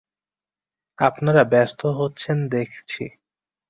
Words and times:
আপনারা 0.99 1.43
ব্যস্ত 1.43 1.81
হচ্ছেন 1.99 2.37
দেখছি। 2.49 3.03